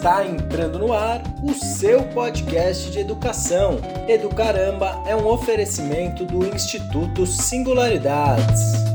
[0.00, 3.78] Está entrando no ar o seu podcast de educação.
[4.08, 8.89] Educaramba é um oferecimento do Instituto Singularidades.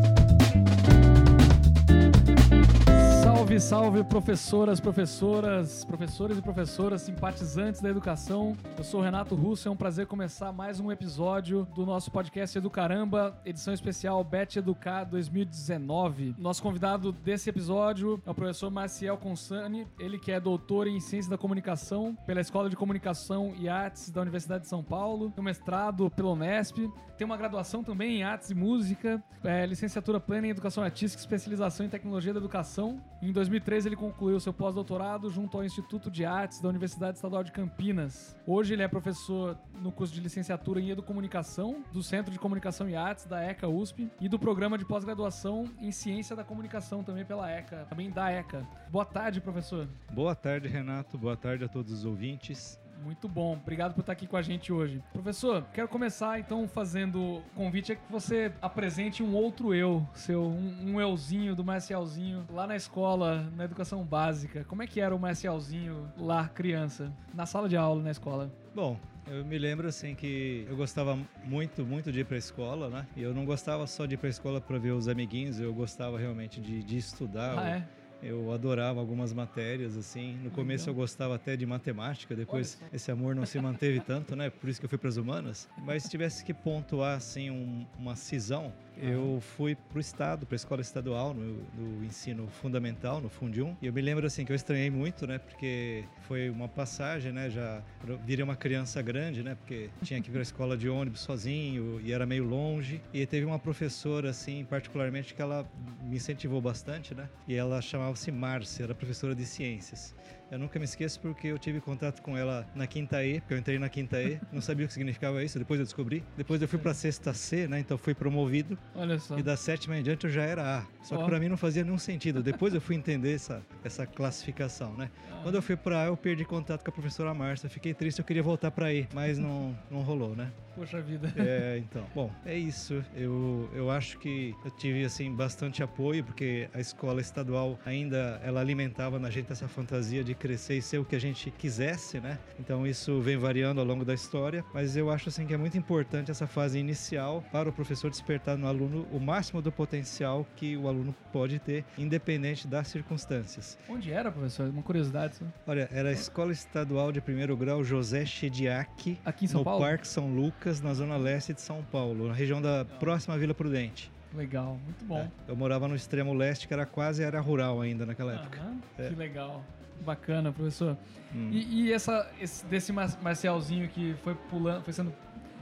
[3.60, 8.56] Salve, salve, professoras, professoras, professores e professoras, simpatizantes da educação.
[8.78, 13.40] Eu sou Renato Russo, é um prazer começar mais um episódio do nosso podcast Educaramba,
[13.46, 16.36] edição especial Bet Educar 2019.
[16.38, 21.30] Nosso convidado desse episódio é o professor Marciel Consani, ele que é doutor em Ciência
[21.30, 25.46] da Comunicação pela Escola de Comunicação e Artes da Universidade de São Paulo, tem um
[25.46, 30.50] mestrado pela Unesp, tem uma graduação também em Artes e Música, é, licenciatura plena em
[30.50, 33.02] Educação Artística, especialização em Tecnologia da Educação.
[33.22, 37.52] Em 2013 ele concluiu seu pós-doutorado junto ao Instituto de Artes da Universidade Estadual de
[37.52, 38.36] Campinas.
[38.48, 42.96] Hoje ele é professor no curso de licenciatura em Educomunicação do Centro de Comunicação e
[42.96, 47.50] Artes da ECA USP e do programa de pós-graduação em Ciência da Comunicação também pela
[47.52, 48.68] ECA, também da ECA.
[48.90, 49.88] Boa tarde, professor.
[50.12, 51.18] Boa tarde, Renato.
[51.18, 52.80] Boa tarde a todos os ouvintes.
[53.04, 55.02] Muito bom, obrigado por estar aqui com a gente hoje.
[55.14, 60.44] Professor, quero começar então fazendo o convite é que você apresente um outro eu, seu
[60.44, 64.64] um, um euzinho do Marcialzinho lá na escola, na educação básica.
[64.66, 68.52] Como é que era o Marcialzinho lá, criança, na sala de aula, na escola?
[68.74, 72.90] Bom, eu me lembro assim que eu gostava muito, muito de ir para a escola,
[72.90, 73.08] né?
[73.16, 75.74] E eu não gostava só de ir para a escola para ver os amiguinhos, eu
[75.74, 77.58] gostava realmente de, de estudar.
[77.58, 77.88] Ah, é?
[78.28, 80.36] Eu adorava algumas matérias, assim.
[80.44, 84.50] No começo eu gostava até de matemática, depois esse amor não se manteve tanto, né?
[84.50, 85.70] Por isso que eu fui para as humanas.
[85.78, 90.56] Mas se tivesse que pontuar, assim, um, uma cisão, eu fui para o estado, para
[90.56, 93.76] a escola estadual, no, no, ensino fundamental, no Fundium.
[93.82, 95.40] E eu me lembro assim que eu estranhei muito, né?
[95.40, 97.50] Porque foi uma passagem, né?
[97.50, 97.82] Já
[98.26, 99.56] virei uma criança grande, né?
[99.56, 103.02] Porque tinha que ir para a escola de ônibus sozinho e era meio longe.
[103.14, 105.68] E teve uma professora, assim, particularmente, que ela
[106.04, 107.30] me incentivou bastante, né?
[107.48, 110.16] E ela chamava-se Márcia, era professora de ciências.
[110.52, 113.58] Eu nunca me esqueço porque eu tive contato com ela na quinta E, porque eu
[113.58, 116.24] entrei na quinta E, não sabia o que significava isso, depois eu descobri.
[116.38, 117.80] Depois eu fui para a sexta C, né?
[117.80, 118.78] Então fui promovido.
[118.96, 119.38] Olha só.
[119.38, 120.86] E da sétima em diante eu já era A.
[121.04, 122.44] Só que para mim não fazia nenhum sentido.
[122.44, 125.10] Depois eu fui entender essa, essa classificação, né?
[125.32, 125.40] Ah.
[125.44, 127.70] Quando eu fui para A, eu perdi contato com a professora Márcia.
[127.70, 130.52] Fiquei triste, eu queria voltar para E, mas não, não rolou, né?
[130.76, 131.34] Poxa vida.
[131.38, 132.06] É, então.
[132.14, 133.04] Bom, é isso.
[133.16, 138.60] Eu, eu acho que eu tive, assim, bastante apoio, porque a escola estadual ainda, ela
[138.60, 142.38] alimentava na gente essa fantasia de crescer e ser o que a gente quisesse, né?
[142.60, 145.78] Então isso vem variando ao longo da história, mas eu acho, assim, que é muito
[145.78, 150.76] importante essa fase inicial para o professor despertar no aluno o máximo do potencial que
[150.78, 153.78] o aluno pode ter, independente das circunstâncias.
[153.90, 154.70] Onde era, professor?
[154.70, 155.36] Uma curiosidade.
[155.38, 155.46] Só.
[155.68, 159.82] Olha, era a Escola Estadual de Primeiro Grau José Chediak, Aqui em São no Paulo?
[159.82, 164.12] Parque São Lucas, na zona leste de São Paulo, na região da próxima Vila Prudente.
[164.34, 165.20] Legal, muito bom.
[165.20, 168.60] É, eu morava no extremo leste, que era quase área rural ainda naquela época.
[168.60, 169.10] Aham, É.
[169.10, 169.64] Que legal.
[170.04, 170.98] Bacana, professor.
[171.34, 171.50] Hum.
[171.52, 175.14] E, e essa, esse, desse Mar- Marcialzinho que foi pulando, foi sendo,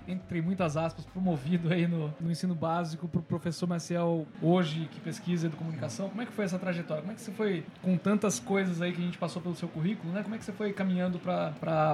[0.08, 5.48] entre muitas aspas, promovido aí no, no ensino básico pro professor Marcial hoje, que pesquisa
[5.48, 7.02] de comunicação, como é que foi essa trajetória?
[7.02, 9.70] Como é que você foi, com tantas coisas aí que a gente passou pelo seu
[9.70, 10.24] currículo, né?
[10.24, 11.54] Como é que você foi caminhando para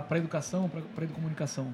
[0.10, 1.74] a educação, para a educomunicação?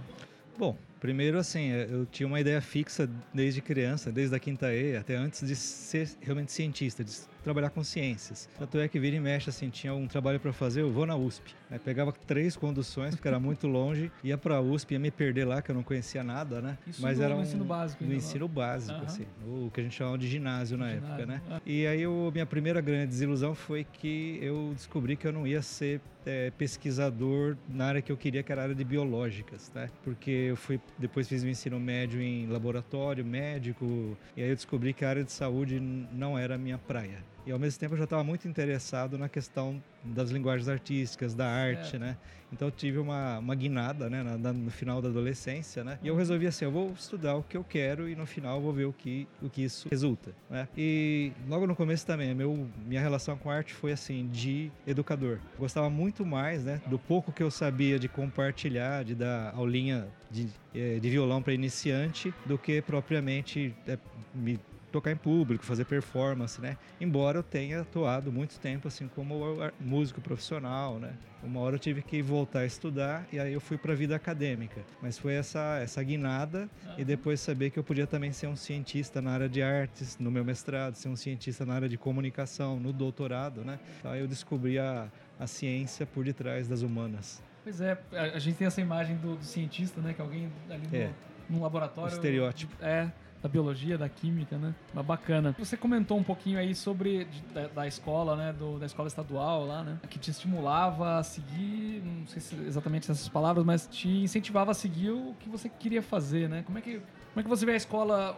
[0.57, 4.95] Bom, primeiro assim, eh, eu tinha uma ideia fixa desde criança, desde a quinta E,
[4.95, 7.11] até antes de ser realmente cientista, de
[7.45, 8.49] trabalhar com ciências.
[8.57, 11.15] Tanto é que vira e mexe, assim, tinha um trabalho para fazer, eu vou na
[11.15, 11.53] USP.
[11.69, 15.45] Aí pegava três conduções, porque era muito longe, ia para a USP, ia me perder
[15.45, 16.75] lá, que eu não conhecia nada, né?
[16.87, 19.05] Isso Mas no- era no um, ensino básico No ainda, ensino básico, Aham.
[19.05, 21.41] assim, o que a gente chamava de ginásio na Ginásio, época, né?
[21.51, 21.61] ah.
[21.63, 25.61] E aí eu, minha primeira grande desilusão foi que eu descobri que eu não ia
[25.61, 29.87] ser é, pesquisador na área que eu queria, que era a área de biológicas, né?
[30.03, 34.93] Porque eu fui, depois fiz o ensino médio em laboratório, médico, e aí eu descobri
[34.93, 37.23] que a área de saúde não era a minha praia.
[37.45, 41.47] E ao mesmo tempo eu já estava muito interessado na questão das linguagens artísticas, da
[41.47, 42.17] arte, né?
[42.51, 45.99] Então eu tive uma, uma guinada, né, na- na- no final da adolescência, né?
[46.01, 46.19] E eu Uhum.
[46.19, 48.85] resolvi assim, eu vou estudar o que eu quero e no final eu vou ver
[48.85, 50.67] o que, o que isso resulta, né?
[50.75, 55.39] E logo no começo também, meu, minha relação com a arte foi assim, de educador.
[55.53, 60.07] Eu gostava muito mais, né, do pouco que eu sabia de compartilhar, de dar aulinha
[60.31, 63.97] de, eh, de violão para iniciante, do que propriamente eh,
[64.33, 64.59] me
[64.95, 66.77] tocar em público, fazer performance, né?
[67.01, 71.11] Embora eu tenha atuado muito tempo assim como músico profissional, né?
[71.43, 74.15] Uma hora eu tive que voltar a estudar e aí eu fui para a vida
[74.15, 74.81] acadêmica.
[75.01, 79.21] Mas foi essa essa guinada e depois saber que eu podia também ser um cientista
[79.21, 82.93] na área de artes, no meu mestrado, ser um cientista na área de comunicação, no
[82.93, 83.77] doutorado, né?
[83.99, 85.07] Então aí eu descobri a,
[85.37, 87.43] a ciência por detrás das humanas.
[87.63, 90.13] Pois é, a, a gente tem essa imagem do, do cientista, né?
[90.13, 91.09] Que alguém ali no, É.
[91.49, 92.11] num laboratório.
[92.11, 92.73] O estereótipo.
[92.81, 93.11] É.
[93.45, 94.73] da biologia, da química, né?
[94.91, 95.55] Mas bacana.
[95.59, 98.51] Você comentou um pouquinho aí sobre da, da, escola, né?
[98.51, 99.99] Do, da escola estadual lá, né?
[100.09, 104.73] Que te estimulava a seguir, não sei se exatamente essas palavras, mas te incentivava a
[104.73, 106.63] seguir o que você queria fazer, né?
[106.65, 108.35] Como é que, como é que você vê a escola,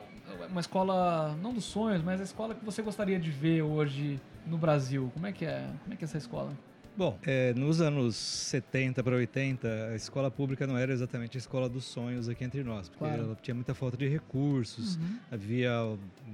[0.50, 4.58] uma escola, não dos sonhos, mas a escola que você gostaria de ver hoje no
[4.58, 5.10] Brasil?
[5.14, 5.70] Como é que é?
[5.84, 6.52] Como é que é essa escola?
[6.98, 11.70] Bom, é, nos anos 70 para 80, a escola pública não era exatamente a escola
[11.70, 13.22] dos sonhos aqui entre nós, porque claro.
[13.22, 15.20] ela tinha muita falta de recursos, uhum.
[15.32, 15.72] havia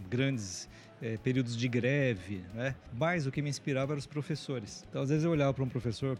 [0.09, 0.69] grandes
[1.03, 2.73] é, períodos de greve, né?
[2.97, 4.85] Mas o que me inspirava eram os professores.
[4.89, 6.17] Então, às vezes eu olhava para um professor,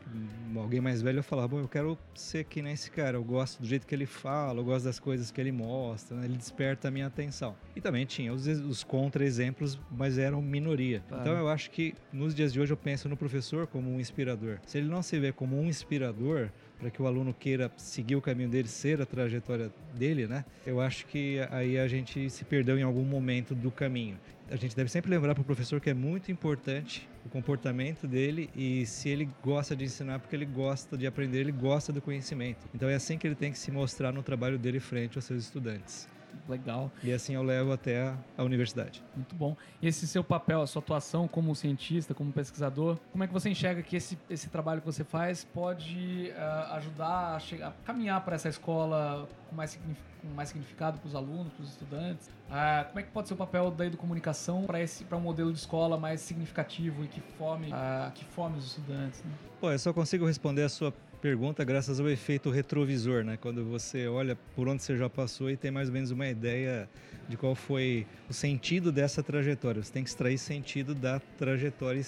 [0.57, 3.61] alguém mais velho, eu falava, bom, eu quero ser que nem esse cara, eu gosto
[3.61, 6.25] do jeito que ele fala, eu gosto das coisas que ele mostra, né?
[6.25, 7.55] ele desperta a minha atenção.
[7.73, 11.01] E também tinha os, os contra-exemplos, mas eram minoria.
[11.07, 11.23] Claro.
[11.23, 14.59] Então, eu acho que nos dias de hoje eu penso no professor como um inspirador.
[14.65, 18.21] Se ele não se vê como um inspirador, para que o aluno queira seguir o
[18.21, 20.43] caminho dele, ser a trajetória dele, né?
[20.65, 24.17] Eu acho que aí a gente se perdeu em algum momento do caminho
[24.53, 28.51] a gente deve sempre lembrar para o professor que é muito importante o comportamento dele
[28.55, 32.59] e se ele gosta de ensinar porque ele gosta de aprender, ele gosta do conhecimento.
[32.71, 35.43] Então é assim que ele tem que se mostrar no trabalho dele frente aos seus
[35.43, 36.07] estudantes.
[36.47, 36.91] Legal.
[37.03, 39.03] E assim eu levo até a, universidade.
[39.15, 39.55] Muito bom.
[39.81, 43.49] E esse seu papel, a sua atuação como cientista, como pesquisador, como é que você
[43.49, 48.23] enxerga que esse, esse trabalho que você faz pode uh, ajudar a, chegar, a caminhar
[48.23, 49.79] para essa escola com mais,
[50.21, 52.27] com mais significado para os alunos, para os estudantes?
[52.27, 55.97] Uh, como é que pode ser o papel da educomunicação para um modelo de escola
[55.97, 59.23] mais significativo e que fome, uh, que fome os estudantes?
[59.23, 59.31] Né?
[59.59, 60.93] Pô, eu só consigo responder a sua
[61.23, 63.37] pergunta graças ao efeito retrovisor, né?
[63.37, 66.89] Quando você olha por onde você já passou e tem mais ou menos uma ideia
[67.29, 69.81] de qual foi o sentido dessa trajetória.
[69.81, 72.03] Você tem que extrair sentido da trajetória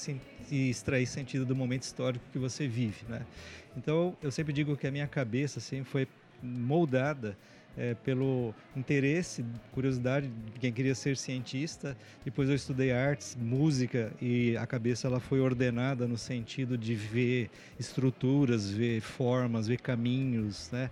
[0.51, 3.25] e extrair sentido do momento histórico que você vive, né?
[3.77, 6.09] Então, eu sempre digo que a minha cabeça assim foi
[6.43, 7.37] moldada
[7.77, 11.95] é, pelo interesse, curiosidade de quem queria ser cientista.
[12.23, 17.49] Depois eu estudei artes, música e a cabeça ela foi ordenada no sentido de ver
[17.79, 20.89] estruturas, ver formas, ver caminhos, né?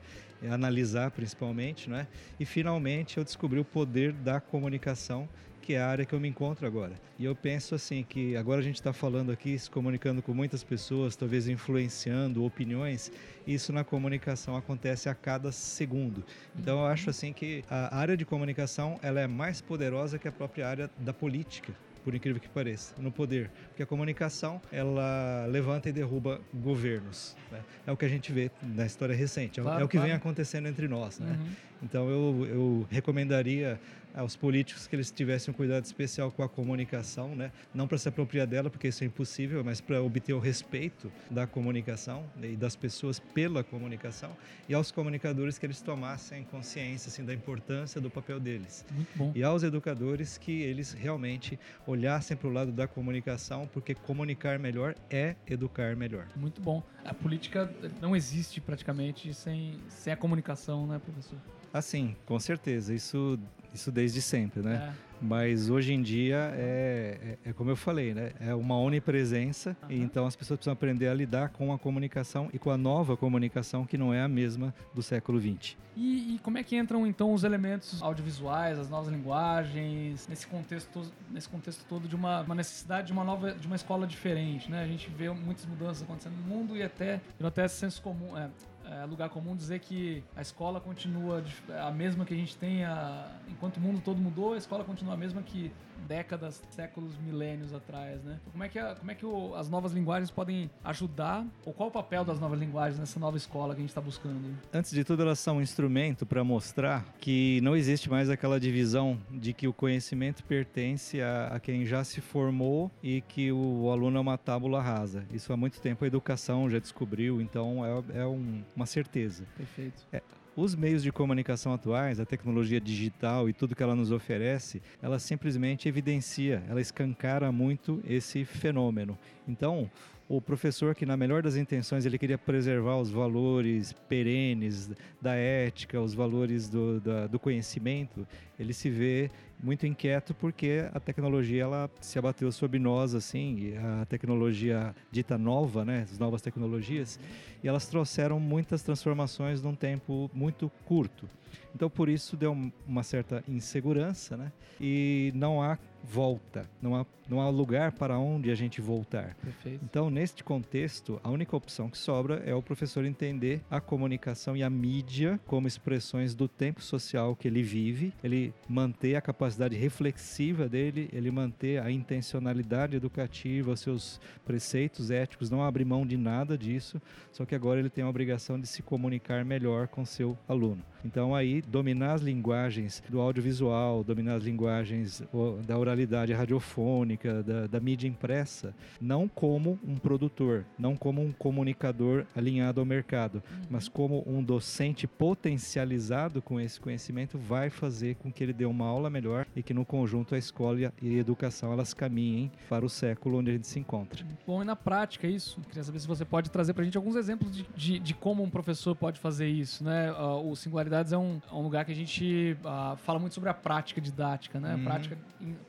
[0.50, 2.06] analisar principalmente, né?
[2.40, 5.30] E finalmente eu descobri o poder da comunicação
[5.64, 6.92] que é a área que eu me encontro agora.
[7.18, 10.62] E eu penso assim que agora a gente está falando aqui, se comunicando com muitas
[10.62, 13.10] pessoas, talvez influenciando opiniões.
[13.48, 16.22] Isso na comunicação acontece a cada segundo.
[16.60, 20.34] Então eu acho assim que a área de comunicação ela é mais poderosa que a
[20.34, 21.74] própria área da política
[22.04, 23.50] por incrível que pareça, no poder.
[23.70, 27.34] Porque a comunicação, ela levanta e derruba governos.
[27.50, 27.62] Né?
[27.88, 30.10] É o que a gente vê na história recente, é, claro, é o que claro.
[30.10, 31.20] vem acontecendo entre nós.
[31.20, 31.32] Né?
[31.32, 31.52] Uhum.
[31.84, 33.80] Então eu, eu recomendaria
[34.14, 37.52] aos políticos que eles tivessem um cuidado especial com a comunicação, né?
[37.74, 41.48] não para se apropriar dela, porque isso é impossível, mas para obter o respeito da
[41.48, 42.52] comunicação né?
[42.52, 44.36] e das pessoas pela comunicação,
[44.70, 48.86] e aos comunicadores que eles tomassem consciência assim, da importância do papel deles.
[49.34, 54.96] E aos educadores que eles realmente olhassem para o lado da comunicação, porque comunicar melhor
[55.10, 56.28] é educar melhor.
[56.36, 56.84] Muito bom.
[57.04, 61.40] A política não existe praticamente sem, sem a comunicação, né, professor?
[61.74, 62.94] Assim, com certeza.
[62.94, 63.40] Isso
[63.74, 64.94] isso desde sempre, né?
[65.10, 65.14] É.
[65.22, 68.34] Mas hoje em dia é, é, é, como eu falei, né?
[68.42, 69.92] É uma onipresença uhum.
[69.92, 73.16] e então as pessoas precisam aprender a lidar com a comunicação e com a nova
[73.16, 75.78] comunicação que não é a mesma do século XX.
[75.96, 81.04] E, e como é que entram então os elementos audiovisuais, as novas linguagens nesse contexto,
[81.32, 84.84] nesse contexto todo de uma, uma necessidade de uma nova, de uma escola diferente, né?
[84.84, 88.50] A gente vê muitas mudanças acontecendo no mundo e até, até senso comum, é,
[88.86, 91.44] é lugar comum dizer que a escola continua
[91.82, 95.14] a mesma que a gente tem, a, enquanto o mundo todo mudou, a escola continua
[95.14, 95.72] a mesma que
[96.04, 98.40] décadas, séculos, milênios atrás, né?
[98.42, 101.74] Então, como é que, a, como é que o, as novas linguagens podem ajudar, ou
[101.74, 104.58] qual o papel das novas linguagens nessa nova escola que a gente está buscando?
[104.74, 109.20] Antes de tudo, elas são um instrumento para mostrar que não existe mais aquela divisão
[109.32, 113.92] de que o conhecimento pertence a, a quem já se formou e que o, o,
[113.92, 115.26] aluno é uma tábula rasa.
[115.32, 119.46] Isso há muito tempo a educação já descobriu, então é, é um, uma certeza.
[119.58, 120.06] Perfeito.
[120.12, 120.22] É,
[120.56, 125.18] os meios de comunicação atuais, a tecnologia digital e tudo que ela nos oferece, ela
[125.18, 129.18] simplesmente evidencia, ela escancara muito esse fenômeno.
[129.48, 129.90] Então,
[130.28, 134.90] o professor que na melhor das intenções ele queria preservar os valores perenes
[135.22, 138.26] da ética, os valores do, da, do conhecimento,
[138.58, 139.30] ele se vê
[139.62, 145.86] muito inquieto porque a tecnologia ela se abateu sobre nós assim, a tecnologia dita nova,
[145.86, 147.20] né, as novas tecnologias,
[147.64, 151.30] e elas trouxeram muitas transformações num tempo muito curto.
[151.76, 152.56] Então por isso deu
[152.88, 154.52] uma certa insegurança, né?
[154.80, 159.36] E não há volta, não há, não há lugar para onde a gente voltar.
[159.36, 159.80] Perfeito.
[159.84, 164.64] Então, neste contexto, a única opção que sobra é o professor entender a comunicação e
[164.64, 170.68] a mídia como expressões do tempo social que ele vive, ele manter a capacidade reflexiva
[170.68, 176.58] dele, ele manter a intencionalidade educativa, os seus preceitos éticos, não abrir mão de nada
[176.58, 180.84] disso, só que agora ele tem a obrigação de se comunicar melhor com seu aluno.
[181.04, 185.24] Então aí dominar as linguagens do audiovisual, dominar as linguagens
[185.66, 192.26] da oralidade radiofônica, da, da mídia impressa, não como um produtor, não como um comunicador
[192.36, 193.62] alinhado ao mercado, uhum.
[193.70, 198.86] mas como um docente potencializado com esse conhecimento vai fazer com que ele dê uma
[198.86, 202.90] aula melhor e que no conjunto a escola e a educação elas caminhem para o
[202.90, 204.26] século onde a gente se encontra.
[204.46, 207.16] Bom, e na prática isso, queria saber se você pode trazer para a gente alguns
[207.16, 210.12] exemplos de, de, de, como um professor pode fazer isso, né?
[210.12, 213.50] Uh, o Singularidade é um, é um lugar que a gente uh, fala muito sobre
[213.50, 214.76] a prática didática, né?
[214.76, 214.84] Uhum.
[214.84, 215.18] Prática,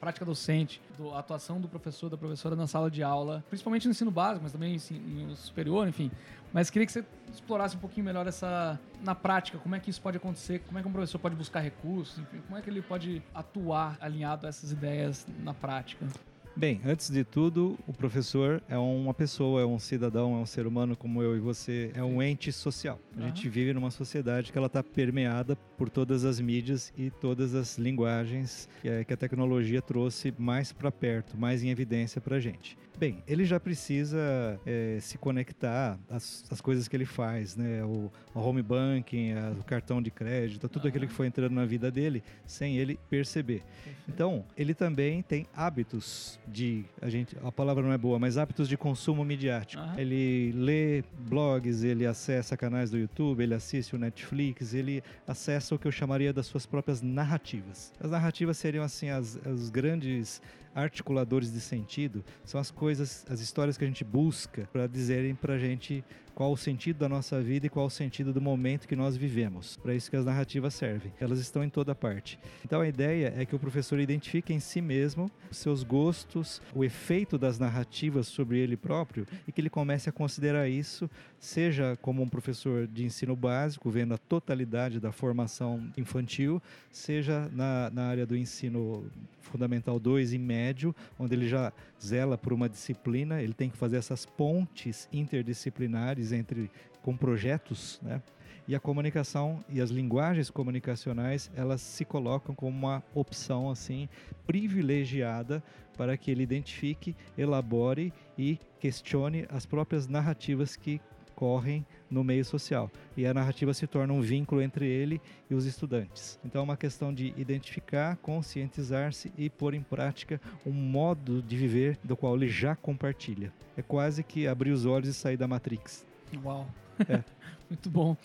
[0.00, 3.92] prática docente, do, a atuação do professor, da professora na sala de aula, principalmente no
[3.92, 6.10] ensino básico, mas também assim, no superior, enfim.
[6.52, 10.00] Mas queria que você explorasse um pouquinho melhor essa na prática, como é que isso
[10.00, 12.82] pode acontecer, como é que um professor pode buscar recursos, enfim, como é que ele
[12.82, 16.06] pode atuar alinhado a essas ideias na prática.
[16.56, 20.68] Bem, antes de tudo, o professor é uma pessoa, é um cidadão, é um ser
[20.68, 23.00] humano como eu e você, é um ente social.
[23.16, 23.26] A uhum.
[23.26, 27.76] gente vive numa sociedade que ela está permeada por todas as mídias e todas as
[27.76, 32.78] linguagens que, é, a tecnologia trouxe mais para perto, mais em evidência para a gente.
[32.96, 37.82] Bem, ele já precisa é, se conectar às, às, coisas que ele faz, né?
[37.82, 41.66] O, o home banking, a, o cartão de crédito, tudo aquilo que foi entrando na
[41.66, 43.64] vida dele sem ele perceber.
[44.08, 48.68] Então, ele também tem hábitos de, a gente, a palavra não é boa, mas hábitos
[48.68, 49.82] de consumo midiático.
[49.82, 49.98] Uhum.
[49.98, 55.78] Ele lê blogs, ele acessa canais do YouTube, ele assiste o Netflix, ele acessa o
[55.78, 57.92] que eu chamaria das suas próprias narrativas.
[58.00, 60.40] As narrativas seriam assim as, as grandes
[60.74, 65.54] articuladores de sentido são as coisas, as histórias que a gente busca para dizerem para
[65.54, 68.96] a gente qual o sentido da nossa vida e qual o sentido do momento que
[68.96, 69.76] nós vivemos.
[69.76, 71.12] Para isso que as narrativas servem.
[71.20, 72.38] Elas estão em toda parte.
[72.64, 77.38] Então a ideia é que o professor identifique em si mesmo seus gostos, o efeito
[77.38, 82.28] das narrativas sobre ele próprio e que ele comece a considerar isso, seja como um
[82.28, 86.60] professor de ensino básico, vendo a totalidade da formação infantil,
[86.90, 89.04] seja na, na área do ensino
[89.40, 91.72] fundamental 2 e médio, onde ele já
[92.02, 96.70] zela por uma disciplina, ele tem que fazer essas pontes interdisciplinares entre
[97.02, 98.22] com projetos, né?
[98.66, 104.08] E a comunicação e as linguagens comunicacionais, elas se colocam como uma opção assim
[104.46, 105.62] privilegiada
[105.98, 110.98] para que ele identifique, elabore e questione as próprias narrativas que
[111.34, 112.90] ocorrem no meio social.
[113.16, 116.38] E a narrativa se torna um vínculo entre ele e os estudantes.
[116.44, 121.98] Então é uma questão de identificar, conscientizar-se e pôr em prática um modo de viver
[122.02, 123.52] do qual ele já compartilha.
[123.76, 126.06] É quase que abrir os olhos e sair da Matrix.
[126.44, 126.66] Uau!
[127.08, 127.22] É.
[127.68, 128.16] Muito bom.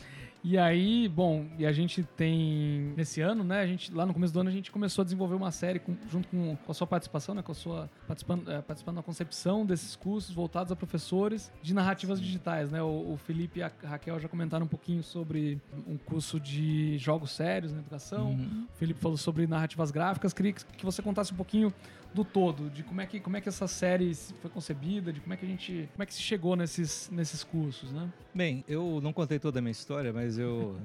[0.41, 3.59] E aí, bom, e a gente tem nesse ano, né?
[3.59, 5.97] A gente lá no começo do ano a gente começou a desenvolver uma série com,
[6.09, 7.41] junto com, com, a sua participação, né?
[7.41, 12.21] Com a sua participando, é, participando da concepção desses cursos voltados a professores de narrativas
[12.21, 12.81] digitais, né?
[12.81, 17.31] O, o, Felipe e a Raquel já comentaram um pouquinho sobre um curso de jogos
[17.31, 18.29] sérios na educação.
[18.29, 18.65] Uhum.
[18.73, 20.31] O Felipe falou sobre narrativas gráficas.
[20.31, 21.73] Queria que você contasse um pouquinho
[22.13, 25.33] do todo, de como é que como é que essa série foi concebida, de como
[25.33, 28.11] é que a gente como é que se chegou nesses nesses cursos, né?
[28.33, 30.77] Bem, eu não contei toda a minha história, mas eu.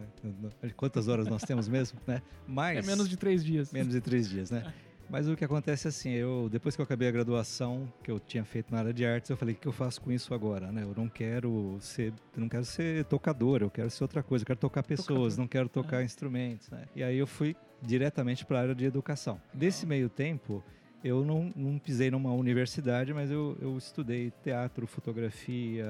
[0.77, 2.23] Quantas horas nós temos mesmo, né?
[2.47, 3.73] Mas, é menos de três dias.
[3.73, 4.73] Menos de três dias, né?
[5.09, 8.19] Mas o que acontece é assim, eu depois que eu acabei a graduação que eu
[8.19, 10.73] tinha feito na área de artes, eu falei o que eu faço com isso agora,
[10.73, 10.83] né?
[10.83, 14.59] Eu não quero ser, não quero ser tocador, eu quero ser outra coisa, eu quero
[14.59, 15.39] tocar pessoas, tocador.
[15.39, 16.05] não quero tocar é.
[16.05, 16.87] instrumentos, né?
[16.97, 19.41] E aí eu fui diretamente para a área de educação.
[19.53, 20.65] Desse meio tempo,
[21.05, 25.87] eu não, não pisei numa universidade, mas eu, eu estudei teatro, fotografia,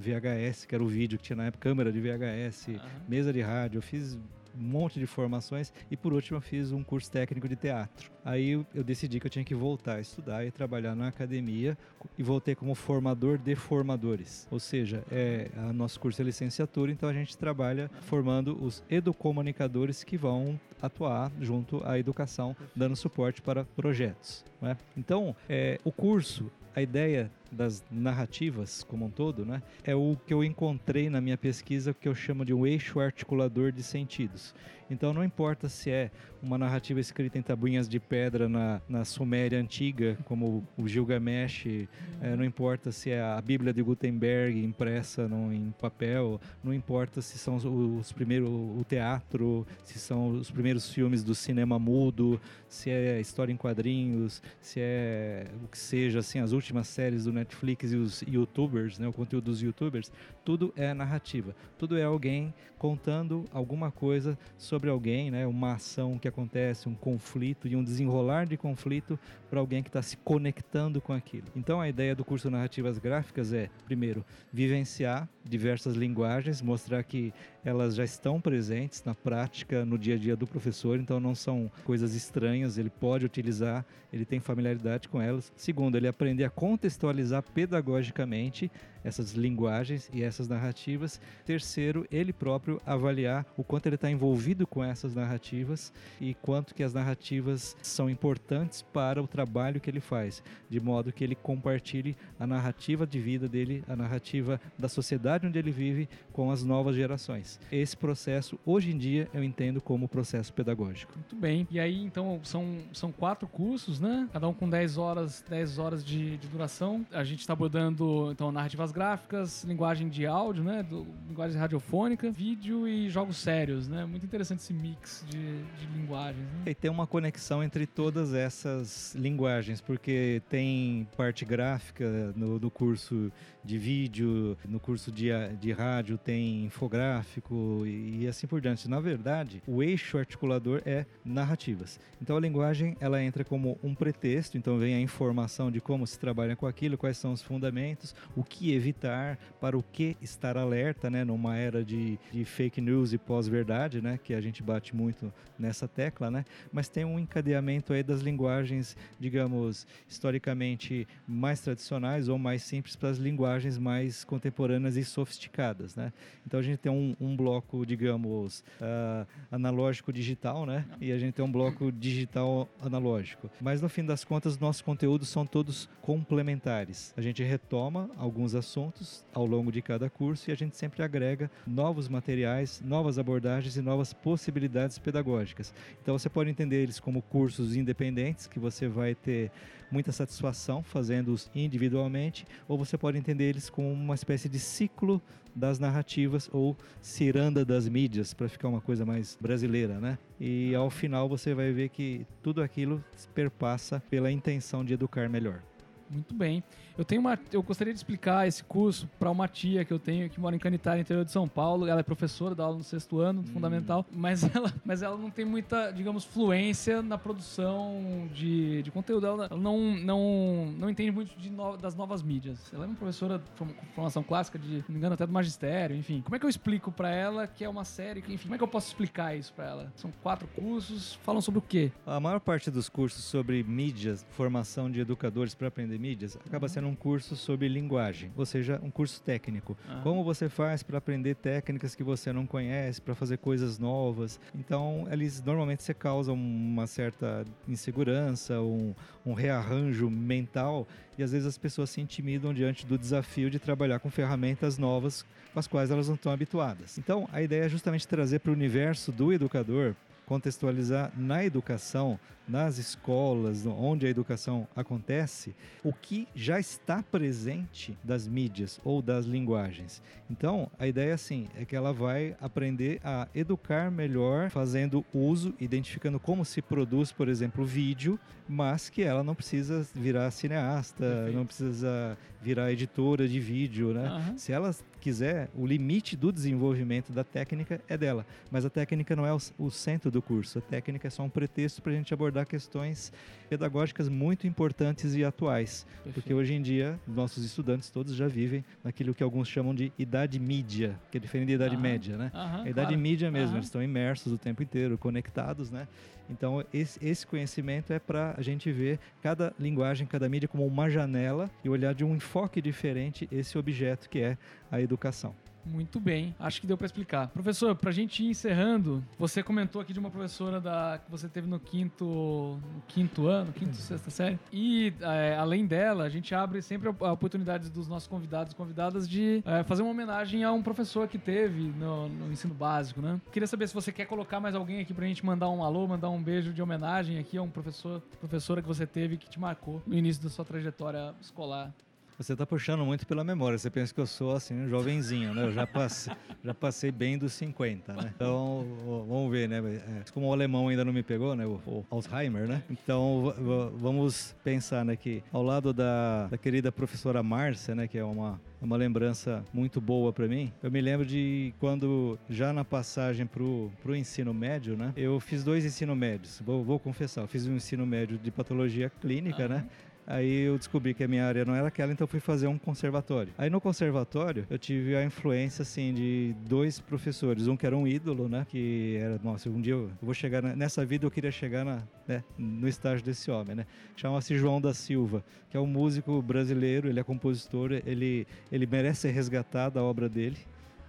[0.00, 2.78] VHS, que era o vídeo que tinha na época, câmera de VHS, uhum.
[3.08, 3.78] mesa de rádio.
[3.78, 4.18] Eu fiz
[4.58, 8.10] um monte de formações e por último eu fiz um curso técnico de teatro.
[8.24, 11.76] Aí eu decidi que eu tinha que voltar a estudar e trabalhar na academia
[12.18, 14.46] e voltei como formador de formadores.
[14.50, 20.02] Ou seja, é, a nosso curso é licenciatura, então a gente trabalha formando os educomunicadores
[20.02, 24.44] que vão atuar junto à educação, dando suporte para projetos.
[24.60, 24.76] Né?
[24.96, 30.32] Então, é, o curso a ideia das narrativas como um todo, né, é o que
[30.32, 34.54] eu encontrei na minha pesquisa que eu chamo de um eixo articulador de sentidos.
[34.90, 36.10] Então não importa se é
[36.42, 41.88] uma narrativa escrita em tabuinhas de pedra na, na Suméria antiga, como o Gilgamesh,
[42.20, 47.20] é, não importa se é a Bíblia de Gutenberg impressa no, em papel, não importa
[47.20, 52.90] se são os primeiros o teatro, se são os primeiros filmes do cinema mudo, se
[52.90, 57.92] é história em quadrinhos, se é o que seja assim as últimas séries do Netflix
[57.92, 60.10] e os YouTubers, né, o conteúdo dos YouTubers,
[60.44, 66.28] tudo é narrativa, tudo é alguém contando alguma coisa sobre alguém, né, uma ação que
[66.28, 71.12] acontece, um conflito e um desenrolar de conflito para alguém que está se conectando com
[71.12, 71.46] aquilo.
[71.54, 77.32] Então a ideia do curso Narrativas Gráficas é, primeiro, vivenciar diversas linguagens, mostrar que
[77.66, 81.68] elas já estão presentes na prática, no dia a dia do professor, então não são
[81.82, 85.52] coisas estranhas, ele pode utilizar, ele tem familiaridade com elas.
[85.56, 88.70] Segundo, ele aprender a contextualizar pedagogicamente
[89.06, 91.20] essas linguagens e essas narrativas.
[91.44, 96.82] Terceiro, ele próprio avaliar o quanto ele está envolvido com essas narrativas e quanto que
[96.82, 102.16] as narrativas são importantes para o trabalho que ele faz, de modo que ele compartilhe
[102.38, 106.96] a narrativa de vida dele, a narrativa da sociedade onde ele vive com as novas
[106.96, 107.60] gerações.
[107.70, 111.12] Esse processo, hoje em dia, eu entendo como processo pedagógico.
[111.14, 111.66] Muito bem.
[111.70, 114.28] E aí, então, são, são quatro cursos, né?
[114.32, 117.06] Cada um com 10 horas, 10 horas de, de duração.
[117.12, 120.82] A gente está abordando, então, narrativas gráficas, linguagem de áudio, né?
[120.82, 124.06] Do, linguagem radiofônica, vídeo e jogos sérios, né?
[124.06, 126.42] Muito interessante esse mix de, de linguagens.
[126.42, 126.62] Né?
[126.64, 133.30] E tem uma conexão entre todas essas linguagens, porque tem parte gráfica no, no curso
[133.66, 135.28] de vídeo, no curso de,
[135.60, 138.88] de rádio tem infográfico e, e assim por diante.
[138.88, 141.98] Na verdade, o eixo articulador é narrativas.
[142.22, 146.18] Então a linguagem ela entra como um pretexto, então vem a informação de como se
[146.18, 151.10] trabalha com aquilo, quais são os fundamentos, o que evitar, para o que estar alerta,
[151.10, 155.32] né, numa era de, de fake news e pós-verdade, né, que a gente bate muito
[155.58, 162.38] nessa tecla, né, mas tem um encadeamento aí das linguagens, digamos, historicamente mais tradicionais ou
[162.38, 166.12] mais simples para as linguagens mais contemporâneas e sofisticadas, né.
[166.46, 171.34] Então a gente tem um, um bloco, digamos, uh, analógico digital, né, e a gente
[171.34, 173.50] tem um bloco digital analógico.
[173.60, 177.12] Mas no fim das contas, nossos conteúdos são todos complementares.
[177.16, 181.50] A gente retoma alguns assuntos ao longo de cada curso e a gente sempre agrega
[181.66, 185.74] novos materiais, novas abordagens e novas possibilidades pedagógicas.
[186.02, 189.50] Então você pode entender eles como cursos independentes, que você vai ter
[189.90, 195.20] muita satisfação fazendo-os individualmente, ou você pode entender eles como uma espécie de ciclo
[195.54, 200.18] das narrativas ou ciranda das mídias, para ficar uma coisa mais brasileira, né?
[200.38, 203.02] E ao final você vai ver que tudo aquilo
[203.34, 205.62] perpassa pela intenção de educar melhor.
[206.10, 206.62] Muito bem.
[206.96, 210.30] Eu tenho uma, eu gostaria de explicar esse curso para uma tia que eu tenho
[210.30, 211.86] que mora em Canitar, interior de São Paulo.
[211.86, 213.44] Ela é professora, dá aula no sexto ano, hum.
[213.52, 219.26] fundamental, mas ela, mas ela não tem muita, digamos, fluência na produção de, de conteúdo.
[219.26, 222.72] Ela não, não, não entende muito de no, das novas mídias.
[222.72, 226.22] Ela é uma professora com formação clássica, de, não me engano, até do magistério, enfim.
[226.22, 228.58] Como é que eu explico para ela que é uma série, que, enfim, como é
[228.58, 229.92] que eu posso explicar isso para ela?
[229.96, 231.92] São quatro cursos, falam sobre o quê?
[232.06, 236.88] A maior parte dos cursos sobre mídias, formação de educadores para aprender mídias, acaba sendo
[236.88, 239.76] um curso sobre linguagem, ou seja, um curso técnico.
[239.88, 240.02] Uhum.
[240.02, 244.40] Como você faz para aprender técnicas que você não conhece, para fazer coisas novas.
[244.54, 250.86] Então, eles normalmente se causam uma certa insegurança, um, um rearranjo mental,
[251.18, 255.24] e às vezes as pessoas se intimidam diante do desafio de trabalhar com ferramentas novas
[255.52, 256.98] com as quais elas não estão habituadas.
[256.98, 259.94] Então, a ideia é justamente trazer para o universo do educador
[260.26, 268.28] contextualizar na educação, nas escolas, onde a educação acontece, o que já está presente das
[268.28, 270.02] mídias ou das linguagens.
[270.30, 276.20] Então, a ideia assim é que ela vai aprender a educar melhor, fazendo uso, identificando
[276.20, 281.36] como se produz, por exemplo, vídeo, mas que ela não precisa virar cineasta, Perfeito.
[281.36, 284.08] não precisa virar editora de vídeo, né?
[284.08, 284.38] Uhum.
[284.38, 284.74] Se ela
[285.06, 289.38] quiser, o limite do desenvolvimento da técnica é dela, mas a técnica não é o,
[289.56, 290.58] o centro do curso.
[290.58, 293.12] A técnica é só um pretexto para a gente abordar questões
[293.48, 296.14] pedagógicas muito importantes e atuais, Perfeito.
[296.14, 300.40] porque hoje em dia nossos estudantes todos já vivem naquilo que alguns chamam de idade
[300.40, 301.82] mídia, que é diferente da idade uhum.
[301.82, 302.32] média, né?
[302.34, 302.98] Uhum, a idade claro.
[302.98, 305.86] mídia mesmo, eles estão imersos o tempo inteiro, conectados, né?
[306.28, 310.90] Então esse, esse conhecimento é para a gente ver cada linguagem, cada mídia como uma
[310.90, 314.36] janela e olhar de um enfoque diferente esse objeto que é
[314.70, 315.34] a educação.
[315.66, 317.28] Muito bem, acho que deu para explicar.
[317.28, 321.48] Professor, pra gente ir encerrando, você comentou aqui de uma professora da, que você teve
[321.48, 324.38] no quinto, no quinto ano, quinto, sexta série.
[324.52, 329.08] E é, além dela, a gente abre sempre a oportunidade dos nossos convidados e convidadas
[329.08, 333.20] de é, fazer uma homenagem a um professor que teve no, no, ensino básico, né?
[333.32, 336.10] Queria saber se você quer colocar mais alguém aqui pra gente mandar um alô, mandar
[336.10, 339.82] um beijo de homenagem aqui a um professor, professora que você teve que te marcou
[339.84, 341.74] no início da sua trajetória escolar.
[342.18, 343.58] Você está puxando muito pela memória.
[343.58, 345.44] Você pensa que eu sou assim, um jovenzinho, né?
[345.44, 348.12] Eu já passei, já passei bem dos 50, né?
[348.14, 348.66] Então,
[349.06, 349.58] vamos ver, né?
[349.58, 351.44] É, como o alemão ainda não me pegou, né?
[351.44, 352.62] O, Alzheimer, né?
[352.70, 353.34] Então,
[353.76, 354.96] vamos pensar, né?
[354.96, 357.86] Que ao lado da, da querida professora Márcia, né?
[357.86, 360.52] Que é uma uma lembrança muito boa para mim.
[360.62, 364.92] Eu me lembro de quando, já na passagem pro, pro ensino médio, né?
[364.96, 366.42] Eu fiz dois ensino médios.
[366.44, 369.66] Vou, vou confessar, eu fiz um ensino médio de patologia clínica, né?
[370.06, 373.32] Aí eu descobri que a minha área não era aquela, então fui fazer um conservatório.
[373.36, 377.86] Aí no conservatório eu tive a influência assim de dois professores, um que era um
[377.88, 381.64] ídolo, né, que era, nossa, um dia eu vou chegar nessa vida eu queria chegar
[381.64, 383.66] na, né, no estágio desse homem, né?
[383.96, 389.02] Chama-se João da Silva, que é um músico brasileiro, ele é compositor, ele ele merece
[389.02, 390.36] ser resgatado a obra dele.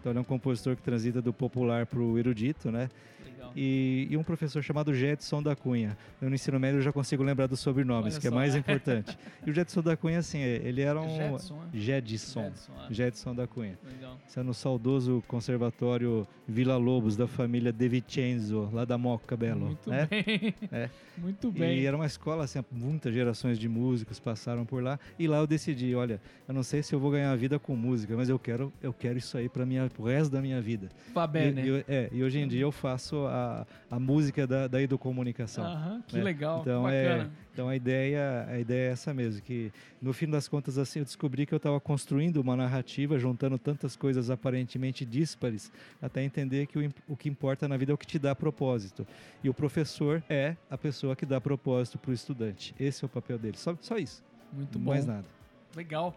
[0.08, 2.89] Então ele é um compositor que transita do popular para o erudito, né?
[3.56, 5.98] e, e, um professor chamado Jetson da Cunha.
[6.22, 8.36] Eu, no ensino médio eu já consigo lembrar dos sobrenomes, Olha que é só.
[8.36, 9.17] é mais importante.
[9.46, 11.10] E o Jetson da Cunha, assim, ele era um.
[11.10, 11.78] Jetson, é?
[11.78, 12.43] Jedson.
[12.43, 12.93] Jetson, é.
[12.93, 13.80] Jetson da Cunha.
[13.84, 14.17] Legal.
[14.28, 19.65] Isso é no saudoso conservatório Vila Lobos, da família De Vincenzo, lá da Moca Belo.
[19.65, 20.06] Muito é?
[20.06, 20.56] bem.
[20.72, 20.89] É.
[21.17, 21.80] Muito bem.
[21.80, 25.00] E era uma escola, assim, muitas gerações de músicos passaram por lá.
[25.17, 27.76] E lá eu decidi, olha, eu não sei se eu vou ganhar a vida com
[27.76, 29.65] música, mas eu quero, eu quero isso aí para
[29.97, 30.89] o resto da minha vida.
[31.13, 31.65] Fabé, né?
[31.65, 35.65] E, é, e hoje em dia eu faço a, a música da, da educomunicação.
[35.65, 36.23] Aham, que né?
[36.23, 37.23] legal, então, é, bacana.
[37.23, 40.99] É, então a ideia, a ideia é essa mesmo, que no fim das contas assim
[40.99, 46.67] eu descobri que eu estava construindo uma narrativa, juntando tantas coisas aparentemente díspares, até entender
[46.67, 49.07] que o, o que importa na vida é o que te dá propósito.
[49.43, 52.75] E o professor é a pessoa que dá propósito para o estudante.
[52.79, 53.57] Esse é o papel dele.
[53.57, 54.23] Só, só isso.
[54.53, 54.91] Muito bom.
[54.91, 55.25] Mais nada.
[55.75, 56.15] Legal.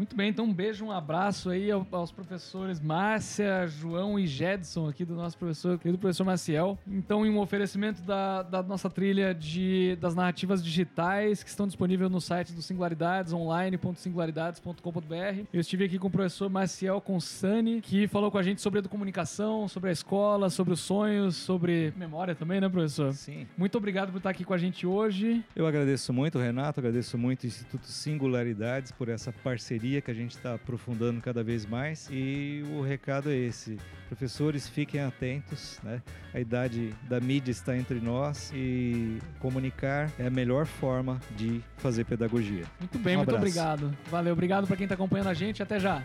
[0.00, 5.04] Muito bem, então um beijo, um abraço aí aos professores Márcia, João e Jedson aqui
[5.04, 6.78] do nosso professor, querido professor Maciel.
[6.86, 12.10] Então, em um oferecimento da, da nossa trilha de, das narrativas digitais que estão disponíveis
[12.10, 15.44] no site do Singularidades, online.singularidades.com.br.
[15.52, 19.68] Eu estive aqui com o professor Maciel Consani, que falou com a gente sobre educomunicação,
[19.68, 23.12] sobre a escola, sobre os sonhos, sobre memória também, né, professor?
[23.12, 23.46] Sim.
[23.54, 25.44] Muito obrigado por estar aqui com a gente hoje.
[25.54, 30.36] Eu agradeço muito, Renato, agradeço muito o Instituto Singularidades por essa parceria que a gente
[30.36, 32.06] está aprofundando cada vez mais.
[32.10, 36.02] E o recado é esse: professores, fiquem atentos, né?
[36.34, 42.04] A idade da mídia está entre nós e comunicar é a melhor forma de fazer
[42.04, 42.64] pedagogia.
[42.78, 43.96] Muito bem, um muito obrigado.
[44.10, 45.62] Valeu, obrigado para quem está acompanhando a gente.
[45.62, 46.02] Até já.